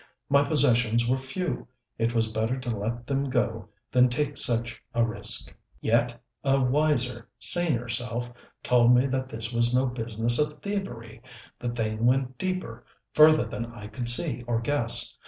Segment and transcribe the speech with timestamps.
[0.29, 1.67] My possessions were few:
[1.99, 5.53] it was better to let them go than take such a risk.
[5.79, 8.27] Yet a wiser, saner self
[8.63, 11.21] told me that this was no business of thievery.
[11.59, 12.83] The thing went deeper,
[13.13, 15.19] further than I could see or guess.